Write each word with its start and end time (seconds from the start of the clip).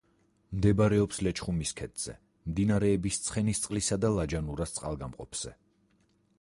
მდებარეობს 0.59 1.19
ლეჩხუმის 1.27 1.73
ქედზე, 1.81 2.15
მდინარეების 2.53 3.21
ცხენისწყლისა 3.27 4.01
და 4.07 4.13
ლაჯანურას 4.17 4.77
წყალგამყოფზე. 4.79 5.57